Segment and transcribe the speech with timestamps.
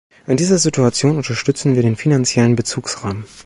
[0.25, 3.23] In dieser Situation unterstützen wir den finanziellen Bezugsrahmen.